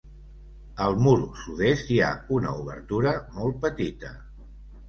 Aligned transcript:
Al 0.85 0.95
mur 1.07 1.13
sud-est, 1.43 1.91
hi 1.91 1.99
ha 2.05 2.09
una 2.39 2.57
obertura 2.63 3.15
molt 3.37 3.61
petita. 3.67 4.15